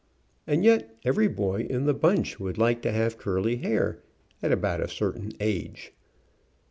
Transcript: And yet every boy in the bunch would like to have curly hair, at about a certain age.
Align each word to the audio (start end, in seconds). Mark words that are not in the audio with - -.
And 0.47 0.63
yet 0.63 0.97
every 1.03 1.27
boy 1.27 1.67
in 1.69 1.85
the 1.85 1.93
bunch 1.93 2.39
would 2.39 2.57
like 2.57 2.81
to 2.81 2.91
have 2.91 3.19
curly 3.19 3.57
hair, 3.57 3.99
at 4.41 4.51
about 4.51 4.81
a 4.81 4.87
certain 4.87 5.31
age. 5.39 5.93